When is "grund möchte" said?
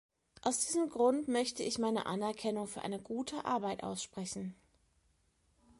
0.89-1.61